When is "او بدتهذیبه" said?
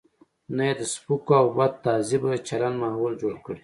1.41-2.31